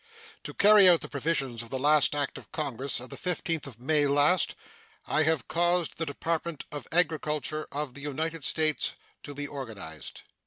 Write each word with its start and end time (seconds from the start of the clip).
To 0.45 0.53
carry 0.55 0.89
out 0.89 1.01
the 1.01 1.07
provisions 1.07 1.61
of 1.61 1.69
the 1.69 1.79
act 2.15 2.39
of 2.39 2.51
Congress 2.51 2.99
of 2.99 3.11
the 3.11 3.15
15th 3.15 3.67
of 3.67 3.79
May 3.79 4.07
last, 4.07 4.55
I 5.05 5.21
have 5.21 5.47
caused 5.47 5.97
the 5.99 6.07
Department 6.07 6.65
of 6.71 6.87
Agriculture 6.91 7.67
of 7.71 7.93
the 7.93 8.01
United 8.01 8.43
States 8.43 8.93
to 9.21 9.35
be 9.35 9.45
organized. 9.47 10.21